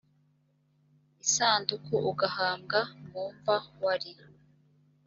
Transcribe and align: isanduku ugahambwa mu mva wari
isanduku 1.23 1.93
ugahambwa 2.11 2.79
mu 3.09 3.23
mva 3.35 3.57
wari 3.83 4.11